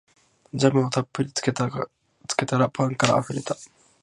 [0.55, 3.55] ジャムをたっぷりつけたらパンからあふれた